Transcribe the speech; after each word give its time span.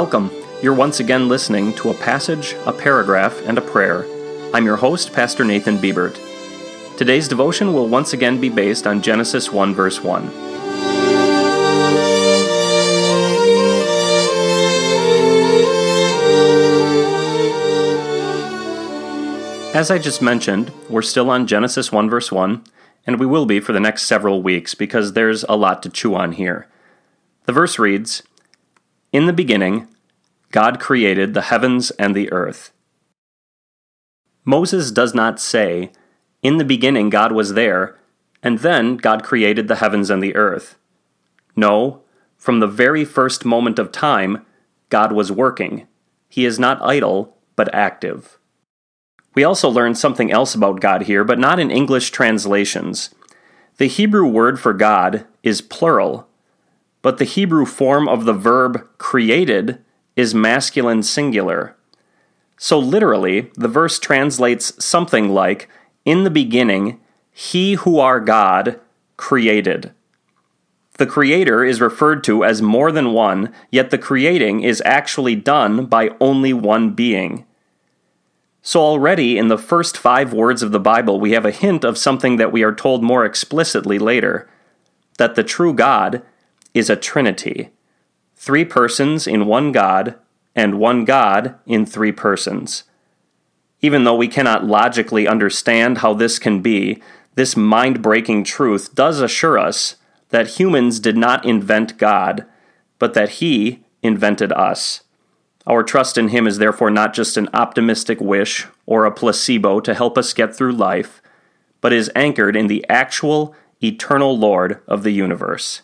Welcome. 0.00 0.30
You're 0.62 0.74
once 0.74 1.00
again 1.00 1.28
listening 1.28 1.74
to 1.74 1.90
a 1.90 1.94
passage, 1.94 2.54
a 2.66 2.72
paragraph, 2.72 3.36
and 3.44 3.58
a 3.58 3.60
prayer. 3.60 4.06
I'm 4.54 4.64
your 4.64 4.76
host, 4.76 5.12
Pastor 5.12 5.44
Nathan 5.44 5.76
Biebert. 5.76 6.16
Today's 6.96 7.26
devotion 7.26 7.72
will 7.72 7.88
once 7.88 8.12
again 8.12 8.40
be 8.40 8.48
based 8.48 8.86
on 8.86 9.02
Genesis 9.02 9.50
1, 9.50 9.74
verse 9.74 10.00
1. 10.00 10.28
As 19.74 19.90
I 19.90 19.98
just 19.98 20.22
mentioned, 20.22 20.70
we're 20.88 21.02
still 21.02 21.28
on 21.28 21.48
Genesis 21.48 21.90
1, 21.90 22.08
verse 22.08 22.30
1, 22.30 22.62
and 23.04 23.18
we 23.18 23.26
will 23.26 23.46
be 23.46 23.58
for 23.58 23.72
the 23.72 23.80
next 23.80 24.02
several 24.04 24.44
weeks 24.44 24.76
because 24.76 25.14
there's 25.14 25.42
a 25.48 25.56
lot 25.56 25.82
to 25.82 25.88
chew 25.88 26.14
on 26.14 26.30
here. 26.30 26.68
The 27.46 27.52
verse 27.52 27.80
reads 27.80 28.22
In 29.10 29.26
the 29.26 29.32
beginning, 29.32 29.88
God 30.50 30.78
created 30.78 31.32
the 31.32 31.42
heavens 31.42 31.90
and 31.92 32.14
the 32.14 32.30
earth. 32.30 32.72
Moses 34.44 34.90
does 34.90 35.14
not 35.14 35.40
say, 35.40 35.92
In 36.42 36.58
the 36.58 36.64
beginning 36.64 37.08
God 37.08 37.32
was 37.32 37.54
there, 37.54 37.98
and 38.42 38.58
then 38.58 38.96
God 38.98 39.24
created 39.24 39.66
the 39.66 39.76
heavens 39.76 40.10
and 40.10 40.22
the 40.22 40.36
earth. 40.36 40.76
No, 41.56 42.02
from 42.36 42.60
the 42.60 42.66
very 42.66 43.04
first 43.04 43.46
moment 43.46 43.78
of 43.78 43.92
time, 43.92 44.44
God 44.90 45.12
was 45.12 45.32
working. 45.32 45.86
He 46.28 46.44
is 46.44 46.58
not 46.58 46.82
idle, 46.82 47.36
but 47.56 47.74
active. 47.74 48.38
We 49.34 49.42
also 49.42 49.70
learn 49.70 49.94
something 49.94 50.30
else 50.30 50.54
about 50.54 50.80
God 50.80 51.02
here, 51.02 51.24
but 51.24 51.38
not 51.38 51.58
in 51.58 51.70
English 51.70 52.10
translations. 52.10 53.14
The 53.78 53.86
Hebrew 53.86 54.26
word 54.26 54.60
for 54.60 54.74
God 54.74 55.26
is 55.42 55.62
plural, 55.62 56.27
but 57.02 57.18
the 57.18 57.24
Hebrew 57.24 57.64
form 57.64 58.08
of 58.08 58.24
the 58.24 58.32
verb 58.32 58.86
created 58.98 59.82
is 60.16 60.34
masculine 60.34 61.02
singular. 61.02 61.76
So 62.56 62.78
literally, 62.78 63.52
the 63.54 63.68
verse 63.68 63.98
translates 63.98 64.84
something 64.84 65.28
like 65.28 65.68
In 66.04 66.24
the 66.24 66.30
beginning, 66.30 67.00
he 67.30 67.74
who 67.74 68.00
are 68.00 68.18
God 68.18 68.80
created. 69.16 69.92
The 70.94 71.06
creator 71.06 71.64
is 71.64 71.80
referred 71.80 72.24
to 72.24 72.44
as 72.44 72.60
more 72.60 72.90
than 72.90 73.12
one, 73.12 73.52
yet 73.70 73.90
the 73.90 73.98
creating 73.98 74.62
is 74.62 74.82
actually 74.84 75.36
done 75.36 75.86
by 75.86 76.10
only 76.20 76.52
one 76.52 76.90
being. 76.90 77.46
So, 78.60 78.80
already 78.80 79.38
in 79.38 79.46
the 79.46 79.56
first 79.56 79.96
five 79.96 80.32
words 80.32 80.60
of 80.64 80.72
the 80.72 80.80
Bible, 80.80 81.20
we 81.20 81.30
have 81.30 81.46
a 81.46 81.52
hint 81.52 81.84
of 81.84 81.96
something 81.96 82.36
that 82.36 82.50
we 82.50 82.64
are 82.64 82.74
told 82.74 83.04
more 83.04 83.24
explicitly 83.24 84.00
later 84.00 84.50
that 85.18 85.36
the 85.36 85.44
true 85.44 85.72
God 85.72 86.22
is 86.74 86.90
a 86.90 86.96
trinity 86.96 87.70
three 88.38 88.64
persons 88.64 89.26
in 89.26 89.46
one 89.46 89.72
God, 89.72 90.14
and 90.54 90.78
one 90.78 91.04
God 91.04 91.56
in 91.66 91.84
three 91.84 92.12
persons. 92.12 92.84
Even 93.80 94.04
though 94.04 94.14
we 94.14 94.28
cannot 94.28 94.64
logically 94.64 95.26
understand 95.26 95.98
how 95.98 96.14
this 96.14 96.38
can 96.38 96.62
be, 96.62 97.02
this 97.34 97.56
mind 97.56 98.00
breaking 98.00 98.44
truth 98.44 98.94
does 98.94 99.20
assure 99.20 99.58
us 99.58 99.96
that 100.30 100.58
humans 100.58 101.00
did 101.00 101.16
not 101.16 101.44
invent 101.44 101.98
God, 101.98 102.46
but 102.98 103.14
that 103.14 103.30
He 103.30 103.84
invented 104.02 104.52
us. 104.52 105.02
Our 105.66 105.82
trust 105.82 106.16
in 106.16 106.28
Him 106.28 106.46
is 106.46 106.58
therefore 106.58 106.90
not 106.90 107.14
just 107.14 107.36
an 107.36 107.48
optimistic 107.52 108.20
wish 108.20 108.66
or 108.86 109.04
a 109.04 109.12
placebo 109.12 109.80
to 109.80 109.94
help 109.94 110.16
us 110.16 110.32
get 110.32 110.56
through 110.56 110.72
life, 110.72 111.20
but 111.80 111.92
is 111.92 112.10
anchored 112.16 112.56
in 112.56 112.66
the 112.68 112.84
actual, 112.88 113.54
eternal 113.82 114.36
Lord 114.36 114.80
of 114.86 115.02
the 115.02 115.12
universe. 115.12 115.82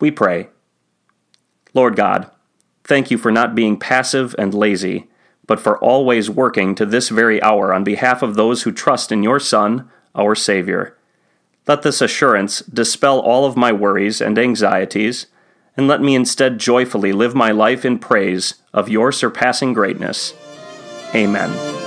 We 0.00 0.10
pray. 0.10 0.48
Lord 1.74 1.94
God, 1.94 2.30
thank 2.84 3.10
you 3.10 3.18
for 3.18 3.30
not 3.30 3.54
being 3.54 3.78
passive 3.78 4.34
and 4.38 4.52
lazy, 4.52 5.08
but 5.46 5.60
for 5.60 5.78
always 5.78 6.30
working 6.30 6.74
to 6.74 6.86
this 6.86 7.08
very 7.08 7.42
hour 7.42 7.72
on 7.72 7.84
behalf 7.84 8.22
of 8.22 8.34
those 8.34 8.62
who 8.62 8.72
trust 8.72 9.12
in 9.12 9.22
your 9.22 9.38
Son, 9.38 9.88
our 10.14 10.34
Savior. 10.34 10.96
Let 11.66 11.82
this 11.82 12.00
assurance 12.00 12.60
dispel 12.60 13.20
all 13.20 13.44
of 13.44 13.56
my 13.56 13.70
worries 13.72 14.20
and 14.20 14.38
anxieties, 14.38 15.26
and 15.76 15.86
let 15.86 16.00
me 16.00 16.14
instead 16.14 16.58
joyfully 16.58 17.12
live 17.12 17.34
my 17.34 17.50
life 17.50 17.84
in 17.84 17.98
praise 17.98 18.54
of 18.72 18.88
your 18.88 19.12
surpassing 19.12 19.72
greatness. 19.72 20.34
Amen. 21.14 21.79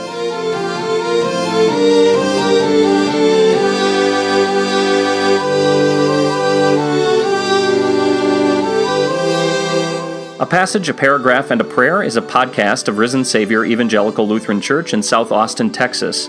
A 10.44 10.46
Passage, 10.46 10.90
a 10.90 10.94
Paragraph, 10.94 11.50
and 11.52 11.62
a 11.62 11.64
Prayer 11.64 12.04
is 12.04 12.18
a 12.18 12.22
podcast 12.22 12.90
of 12.90 12.98
Risen 12.98 13.24
Savior 13.24 13.64
Evangelical 13.64 14.28
Lutheran 14.28 14.60
Church 14.60 14.94
in 14.94 15.02
South 15.02 15.32
Austin, 15.32 15.72
Texas. 15.72 16.28